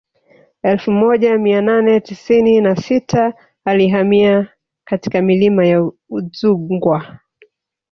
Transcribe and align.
Elfu 0.63 0.91
moja 0.91 1.37
mia 1.37 1.61
nane 1.61 1.99
tisini 1.99 2.61
na 2.61 2.75
sita 2.75 3.33
alihamia 3.65 4.47
katika 4.85 5.21
milima 5.21 5.65
ya 5.65 5.91
Udzungwa 6.09 7.19